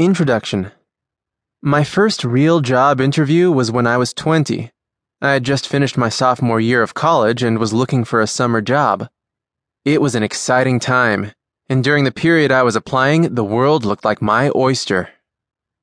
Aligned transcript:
Introduction 0.00 0.72
My 1.60 1.84
first 1.84 2.24
real 2.24 2.60
job 2.60 3.02
interview 3.02 3.52
was 3.52 3.70
when 3.70 3.86
I 3.86 3.98
was 3.98 4.14
20. 4.14 4.70
I 5.20 5.32
had 5.32 5.44
just 5.44 5.68
finished 5.68 5.98
my 5.98 6.08
sophomore 6.08 6.58
year 6.58 6.82
of 6.82 6.94
college 6.94 7.42
and 7.42 7.58
was 7.58 7.74
looking 7.74 8.04
for 8.04 8.22
a 8.22 8.26
summer 8.26 8.62
job. 8.62 9.10
It 9.84 10.00
was 10.00 10.14
an 10.14 10.22
exciting 10.22 10.80
time, 10.80 11.32
and 11.68 11.84
during 11.84 12.04
the 12.04 12.12
period 12.12 12.50
I 12.50 12.62
was 12.62 12.76
applying, 12.76 13.34
the 13.34 13.44
world 13.44 13.84
looked 13.84 14.06
like 14.06 14.22
my 14.22 14.50
oyster. 14.56 15.10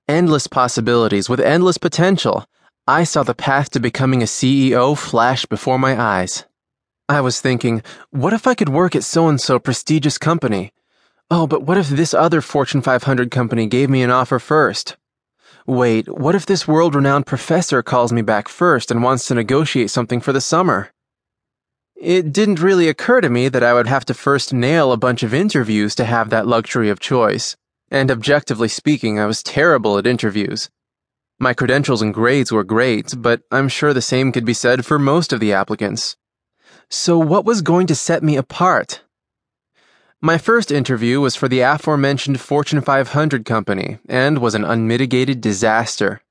Endless 0.08 0.48
possibilities 0.48 1.30
with 1.30 1.40
endless 1.40 1.78
potential. 1.78 2.48
I 2.88 3.04
saw 3.04 3.22
the 3.22 3.36
path 3.36 3.70
to 3.70 3.80
becoming 3.80 4.24
a 4.24 4.26
CEO 4.26 4.98
flash 4.98 5.46
before 5.46 5.78
my 5.78 5.96
eyes. 5.96 6.44
I 7.08 7.22
was 7.22 7.40
thinking, 7.40 7.84
what 8.10 8.34
if 8.34 8.48
I 8.48 8.56
could 8.56 8.70
work 8.70 8.96
at 8.96 9.04
so 9.04 9.28
and 9.28 9.40
so 9.40 9.60
prestigious 9.60 10.18
company? 10.18 10.74
Oh, 11.30 11.46
but 11.46 11.64
what 11.64 11.78
if 11.78 11.90
this 11.90 12.14
other 12.14 12.42
Fortune 12.42 12.82
500 12.82 13.32
company 13.32 13.68
gave 13.68 13.90
me 13.90 14.02
an 14.02 14.12
offer 14.12 14.40
first? 14.40 14.96
Wait, 15.66 16.08
what 16.08 16.36
if 16.36 16.46
this 16.46 16.68
world 16.68 16.96
renowned 16.96 17.26
professor 17.26 17.84
calls 17.84 18.14
me 18.14 18.22
back 18.22 18.48
first 18.48 18.90
and 18.90 19.04
wants 19.04 19.28
to 19.28 19.34
negotiate 19.34 19.92
something 19.92 20.22
for 20.22 20.32
the 20.32 20.40
summer? 20.40 20.90
It 21.98 22.32
didn't 22.32 22.62
really 22.62 22.88
occur 22.88 23.20
to 23.20 23.30
me 23.30 23.50
that 23.50 23.64
I 23.64 23.74
would 23.74 23.88
have 23.88 24.06
to 24.06 24.14
first 24.14 24.54
nail 24.54 24.94
a 24.94 24.98
bunch 24.98 25.24
of 25.24 25.34
interviews 25.34 25.96
to 25.96 26.06
have 26.06 26.30
that 26.30 26.48
luxury 26.48 26.90
of 26.90 27.02
choice. 27.02 27.58
And 27.92 28.10
objectively 28.10 28.70
speaking, 28.70 29.20
I 29.20 29.26
was 29.26 29.44
terrible 29.44 29.98
at 29.98 30.08
interviews. 30.08 30.70
My 31.40 31.54
credentials 31.54 32.02
and 32.02 32.14
grades 32.14 32.52
were 32.52 32.64
great, 32.64 33.14
but 33.18 33.42
I'm 33.52 33.68
sure 33.68 33.94
the 33.94 34.02
same 34.02 34.32
could 34.32 34.46
be 34.46 34.54
said 34.54 34.86
for 34.86 34.98
most 34.98 35.34
of 35.34 35.42
the 35.42 35.52
applicants. 35.52 36.16
So, 36.90 37.18
what 37.18 37.44
was 37.44 37.62
going 37.62 37.88
to 37.88 37.96
set 37.96 38.24
me 38.24 38.38
apart? 38.38 39.02
My 40.22 40.40
first 40.40 40.72
interview 40.72 41.22
was 41.22 41.36
for 41.36 41.48
the 41.48 41.60
aforementioned 41.60 42.42
Fortune 42.42 42.82
500 42.82 43.46
company 43.46 44.00
and 44.10 44.40
was 44.40 44.56
an 44.56 44.66
unmitigated 44.66 45.42
disaster. 45.42 46.22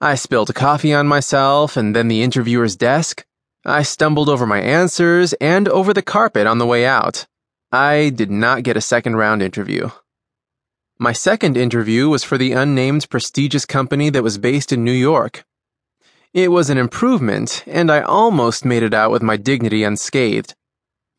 I 0.00 0.14
spilled 0.14 0.54
coffee 0.54 0.94
on 0.94 1.08
myself 1.08 1.76
and 1.76 1.96
then 1.96 2.06
the 2.06 2.22
interviewer's 2.22 2.76
desk. 2.76 3.26
I 3.64 3.82
stumbled 3.82 4.28
over 4.28 4.46
my 4.46 4.60
answers 4.60 5.32
and 5.34 5.66
over 5.66 5.92
the 5.92 6.00
carpet 6.00 6.46
on 6.46 6.58
the 6.58 6.66
way 6.66 6.86
out. 6.86 7.26
I 7.72 8.10
did 8.10 8.30
not 8.30 8.62
get 8.62 8.76
a 8.76 8.80
second 8.80 9.16
round 9.16 9.42
interview. 9.42 9.90
My 10.96 11.12
second 11.12 11.56
interview 11.56 12.08
was 12.08 12.22
for 12.22 12.38
the 12.38 12.52
unnamed 12.52 13.10
prestigious 13.10 13.66
company 13.66 14.10
that 14.10 14.22
was 14.22 14.38
based 14.38 14.72
in 14.72 14.84
New 14.84 14.92
York. 14.92 15.44
It 16.32 16.52
was 16.52 16.70
an 16.70 16.78
improvement, 16.78 17.64
and 17.66 17.90
I 17.90 18.00
almost 18.02 18.64
made 18.64 18.84
it 18.84 18.94
out 18.94 19.10
with 19.10 19.22
my 19.22 19.36
dignity 19.36 19.82
unscathed. 19.82 20.54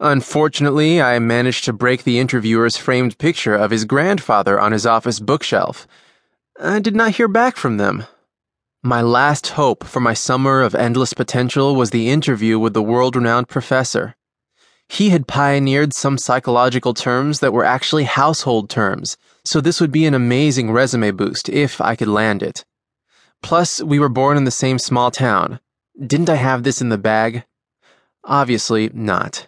Unfortunately, 0.01 1.01
I 1.01 1.19
managed 1.19 1.65
to 1.65 1.73
break 1.73 2.03
the 2.03 2.19
interviewer's 2.19 2.77
framed 2.77 3.17
picture 3.17 3.53
of 3.55 3.71
his 3.71 3.83
grandfather 3.83 4.57
on 4.57 4.71
his 4.71 4.85
office 4.85 5.19
bookshelf. 5.19 5.87
I 6.57 6.79
did 6.79 6.95
not 6.95 7.15
hear 7.15 7.27
back 7.27 7.57
from 7.57 7.77
them. 7.77 8.05
My 8.81 9.01
last 9.01 9.47
hope 9.49 9.83
for 9.83 9.99
my 9.99 10.13
summer 10.13 10.61
of 10.61 10.73
endless 10.73 11.13
potential 11.13 11.75
was 11.75 11.89
the 11.89 12.09
interview 12.09 12.57
with 12.57 12.73
the 12.73 12.81
world 12.81 13.17
renowned 13.17 13.49
professor. 13.49 14.15
He 14.87 15.09
had 15.09 15.27
pioneered 15.27 15.93
some 15.93 16.17
psychological 16.17 16.93
terms 16.93 17.41
that 17.41 17.51
were 17.51 17.65
actually 17.65 18.05
household 18.05 18.69
terms, 18.69 19.17
so 19.43 19.59
this 19.59 19.81
would 19.81 19.91
be 19.91 20.05
an 20.05 20.13
amazing 20.13 20.71
resume 20.71 21.11
boost 21.11 21.49
if 21.49 21.81
I 21.81 21.97
could 21.97 22.07
land 22.07 22.41
it. 22.41 22.63
Plus, 23.43 23.81
we 23.83 23.99
were 23.99 24.09
born 24.09 24.37
in 24.37 24.45
the 24.45 24.51
same 24.51 24.79
small 24.79 25.11
town. 25.11 25.59
Didn't 25.99 26.29
I 26.29 26.35
have 26.35 26.63
this 26.63 26.81
in 26.81 26.87
the 26.87 26.97
bag? 26.97 27.43
Obviously 28.23 28.89
not. 28.93 29.47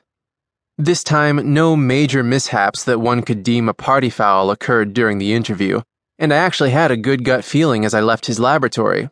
This 0.83 1.03
time, 1.03 1.53
no 1.53 1.75
major 1.75 2.23
mishaps 2.23 2.83
that 2.85 2.99
one 2.99 3.21
could 3.21 3.43
deem 3.43 3.69
a 3.69 3.73
party 3.73 4.09
foul 4.09 4.49
occurred 4.49 4.95
during 4.95 5.19
the 5.19 5.31
interview, 5.31 5.81
and 6.17 6.33
I 6.33 6.37
actually 6.37 6.71
had 6.71 6.89
a 6.89 6.97
good 6.97 7.23
gut 7.23 7.45
feeling 7.45 7.85
as 7.85 7.93
I 7.93 7.99
left 7.99 8.25
his 8.25 8.39
laboratory. 8.39 9.11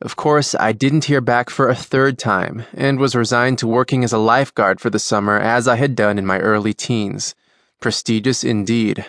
Of 0.00 0.14
course, 0.14 0.54
I 0.54 0.70
didn't 0.70 1.06
hear 1.06 1.20
back 1.20 1.50
for 1.50 1.68
a 1.68 1.74
third 1.74 2.16
time, 2.16 2.62
and 2.72 3.00
was 3.00 3.16
resigned 3.16 3.58
to 3.58 3.66
working 3.66 4.04
as 4.04 4.12
a 4.12 4.18
lifeguard 4.18 4.80
for 4.80 4.88
the 4.88 5.00
summer 5.00 5.36
as 5.36 5.66
I 5.66 5.74
had 5.74 5.96
done 5.96 6.16
in 6.16 6.24
my 6.24 6.38
early 6.38 6.74
teens. 6.74 7.34
Prestigious 7.80 8.44
indeed. 8.44 9.04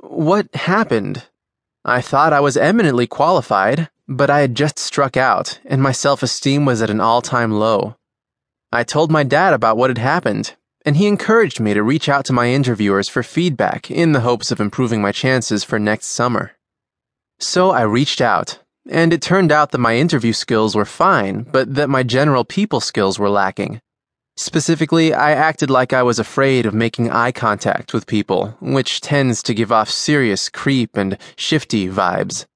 What 0.00 0.54
happened? 0.54 1.24
I 1.84 2.00
thought 2.00 2.32
I 2.32 2.38
was 2.38 2.56
eminently 2.56 3.08
qualified, 3.08 3.90
but 4.06 4.30
I 4.30 4.38
had 4.38 4.54
just 4.54 4.78
struck 4.78 5.16
out, 5.16 5.58
and 5.64 5.82
my 5.82 5.90
self 5.90 6.22
esteem 6.22 6.64
was 6.64 6.80
at 6.80 6.90
an 6.90 7.00
all 7.00 7.22
time 7.22 7.50
low. 7.50 7.96
I 8.70 8.84
told 8.84 9.10
my 9.10 9.24
dad 9.24 9.52
about 9.52 9.76
what 9.76 9.90
had 9.90 9.98
happened, 9.98 10.54
and 10.86 10.96
he 10.96 11.08
encouraged 11.08 11.58
me 11.58 11.74
to 11.74 11.82
reach 11.82 12.08
out 12.08 12.24
to 12.24 12.32
my 12.32 12.48
interviewers 12.48 13.08
for 13.08 13.24
feedback 13.24 13.90
in 13.90 14.12
the 14.12 14.20
hopes 14.20 14.52
of 14.52 14.60
improving 14.60 15.02
my 15.02 15.10
chances 15.10 15.64
for 15.64 15.80
next 15.80 16.06
summer. 16.06 16.52
So 17.40 17.72
I 17.72 17.82
reached 17.82 18.20
out, 18.20 18.60
and 18.88 19.12
it 19.12 19.20
turned 19.20 19.50
out 19.50 19.72
that 19.72 19.78
my 19.78 19.96
interview 19.96 20.32
skills 20.32 20.76
were 20.76 20.84
fine, 20.84 21.42
but 21.42 21.74
that 21.74 21.90
my 21.90 22.04
general 22.04 22.44
people 22.44 22.80
skills 22.80 23.18
were 23.18 23.28
lacking. 23.28 23.80
Specifically, 24.36 25.12
I 25.12 25.32
acted 25.32 25.70
like 25.70 25.92
I 25.92 26.04
was 26.04 26.20
afraid 26.20 26.66
of 26.66 26.74
making 26.74 27.10
eye 27.10 27.32
contact 27.32 27.92
with 27.92 28.06
people, 28.06 28.56
which 28.60 29.00
tends 29.00 29.42
to 29.42 29.54
give 29.54 29.72
off 29.72 29.90
serious 29.90 30.48
creep 30.48 30.96
and 30.96 31.18
shifty 31.36 31.88
vibes. 31.88 32.46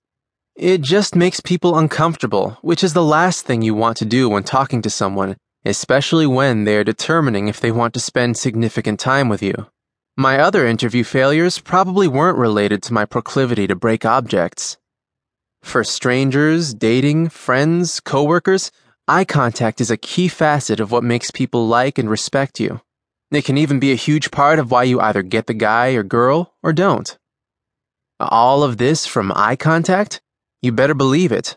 It 0.54 0.82
just 0.82 1.16
makes 1.16 1.40
people 1.40 1.76
uncomfortable, 1.76 2.58
which 2.62 2.84
is 2.84 2.92
the 2.92 3.02
last 3.02 3.44
thing 3.44 3.62
you 3.62 3.74
want 3.74 3.96
to 3.96 4.04
do 4.04 4.28
when 4.28 4.44
talking 4.44 4.82
to 4.82 4.90
someone, 4.90 5.36
especially 5.64 6.26
when 6.26 6.64
they 6.64 6.76
are 6.76 6.84
determining 6.84 7.48
if 7.48 7.60
they 7.60 7.70
want 7.70 7.94
to 7.94 8.00
spend 8.00 8.36
significant 8.36 8.98
time 8.98 9.28
with 9.28 9.42
you. 9.42 9.66
My 10.16 10.38
other 10.38 10.66
interview 10.66 11.04
failures 11.04 11.58
probably 11.58 12.08
weren't 12.08 12.38
related 12.38 12.82
to 12.84 12.92
my 12.92 13.04
proclivity 13.04 13.66
to 13.66 13.74
break 13.74 14.04
objects. 14.04 14.76
For 15.62 15.84
strangers, 15.84 16.74
dating, 16.74 17.28
friends, 17.28 18.00
coworkers, 18.00 18.70
eye 19.06 19.24
contact 19.24 19.80
is 19.80 19.90
a 19.90 19.96
key 19.96 20.28
facet 20.28 20.80
of 20.80 20.90
what 20.90 21.04
makes 21.04 21.30
people 21.30 21.66
like 21.66 21.98
and 21.98 22.08
respect 22.08 22.60
you. 22.60 22.80
It 23.30 23.44
can 23.44 23.58
even 23.58 23.78
be 23.78 23.92
a 23.92 23.96
huge 23.96 24.30
part 24.30 24.58
of 24.58 24.70
why 24.70 24.82
you 24.84 25.00
either 25.00 25.22
get 25.22 25.46
the 25.46 25.54
guy 25.54 25.90
or 25.92 26.02
girl 26.02 26.54
or 26.62 26.72
don't. 26.72 27.16
All 28.18 28.62
of 28.62 28.76
this 28.76 29.06
from 29.06 29.32
eye 29.34 29.56
contact? 29.56 30.20
You 30.62 30.72
better 30.72 30.94
believe 30.94 31.32
it. 31.32 31.56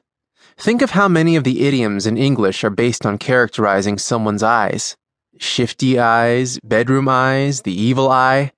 Think 0.58 0.82
of 0.82 0.92
how 0.92 1.08
many 1.08 1.36
of 1.36 1.44
the 1.44 1.66
idioms 1.68 2.06
in 2.06 2.18
English 2.18 2.64
are 2.64 2.70
based 2.70 3.06
on 3.06 3.18
characterizing 3.18 3.98
someone's 3.98 4.44
eyes. 4.44 4.96
Shifty 5.38 6.00
eyes, 6.00 6.60
bedroom 6.64 7.10
eyes, 7.10 7.64
the 7.64 7.74
evil 7.74 8.10
eye, 8.10 8.52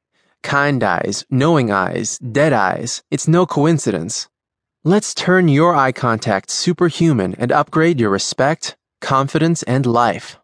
kind 0.44 0.84
eyes, 0.84 1.26
knowing 1.30 1.72
eyes, 1.72 2.20
dead 2.20 2.54
eyes. 2.54 3.02
It's 3.10 3.28
no 3.28 3.46
coincidence. 3.46 4.30
Let's 4.84 5.16
turn 5.16 5.48
your 5.48 5.74
eye 5.76 5.92
contact 5.92 6.52
superhuman 6.52 7.34
and 7.40 7.52
upgrade 7.52 8.00
your 8.00 8.12
respect, 8.12 8.78
confidence, 9.02 9.64
and 9.64 9.86
life. 9.86 10.38